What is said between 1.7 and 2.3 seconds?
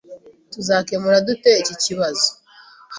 kibazo?